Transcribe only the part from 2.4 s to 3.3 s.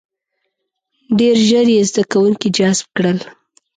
جذب کړل.